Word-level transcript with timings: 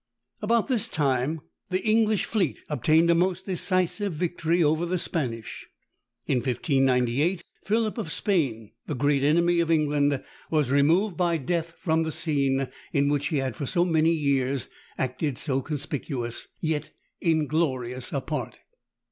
About 0.41 0.65
this 0.67 0.89
time 0.89 1.41
the 1.69 1.83
English 1.87 2.25
fleet 2.25 2.57
obtained 2.69 3.11
a 3.11 3.13
most 3.13 3.45
decisive 3.45 4.13
victory 4.13 4.63
over 4.63 4.83
the 4.83 4.97
Spanish. 4.97 5.67
In 6.25 6.37
1598, 6.39 7.43
Philip 7.63 7.97
of 7.99 8.11
Spain, 8.11 8.71
the 8.87 8.95
great 8.95 9.21
enemy 9.21 9.59
of 9.59 9.69
England, 9.69 10.23
was 10.49 10.71
removed 10.71 11.17
by 11.17 11.37
death 11.37 11.75
from 11.77 12.01
that 12.01 12.13
scene, 12.13 12.67
in 12.91 13.09
which 13.09 13.27
he 13.27 13.37
had, 13.37 13.55
for 13.55 13.67
so 13.67 13.85
many 13.85 14.11
years, 14.11 14.69
acted 14.97 15.37
so 15.37 15.61
conspicuous, 15.61 16.47
yet 16.59 16.89
inglorious 17.19 18.11
a 18.11 18.21
part. 18.21 18.57